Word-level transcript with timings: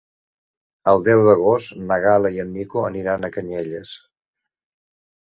El 0.93 1.05
deu 1.07 1.21
d'agost 1.27 1.77
na 1.91 1.99
Gal·la 2.07 2.33
i 2.39 2.43
en 2.47 2.51
Nico 2.57 2.85
aniran 2.93 3.23
a 3.23 3.33
Canyelles. 3.39 3.97